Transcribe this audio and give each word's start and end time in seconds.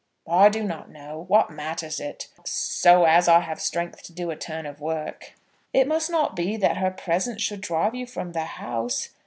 "I 0.27 0.49
do 0.49 0.63
not 0.63 0.89
know. 0.89 1.25
What 1.27 1.51
matters 1.51 1.99
it, 1.99 2.27
so 2.43 3.03
as 3.05 3.27
I 3.27 3.41
have 3.41 3.61
strength 3.61 4.01
to 4.05 4.11
do 4.13 4.31
a 4.31 4.35
turn 4.35 4.65
of 4.65 4.81
work?" 4.81 5.35
"It 5.73 5.87
must 5.87 6.09
not 6.09 6.35
be 6.35 6.57
that 6.57 6.77
her 6.77 6.89
presence 6.89 7.43
should 7.43 7.61
drive 7.61 7.93
you 7.93 8.07
from 8.07 8.31
the 8.31 8.45
house. 8.45 9.09